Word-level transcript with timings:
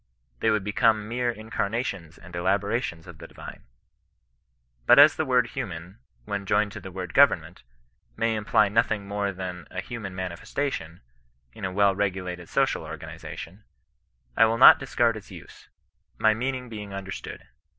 They 0.39 0.49
would 0.49 0.63
become 0.63 1.07
mere 1.07 1.29
incarnations 1.29 2.17
and 2.17 2.35
elaborations 2.35 3.05
of 3.05 3.19
the 3.19 3.27
divine. 3.27 3.65
But 4.87 4.97
as 4.97 5.15
the 5.15 5.27
word 5.27 5.49
human, 5.53 5.99
when 6.25 6.47
joined 6.47 6.71
to 6.71 6.79
the 6.79 6.91
word 6.91 7.13
government, 7.13 7.61
may 8.17 8.33
imply 8.33 8.67
nothing 8.67 9.07
more 9.07 9.31
than 9.31 9.67
a 9.69 9.79
hum/in 9.79 10.15
manifestation, 10.15 11.01
in 11.53 11.65
a 11.65 11.71
well 11.71 11.93
regulated 11.95 12.49
social 12.49 12.81
organization, 12.81 13.63
I 14.35 14.45
will 14.45 14.57
not 14.57 14.79
discard 14.79 15.17
its 15.17 15.29
use, 15.29 15.69
my 16.17 16.33
mean 16.33 16.55
ing 16.55 16.67
being 16.69 16.95
understood. 16.95 17.43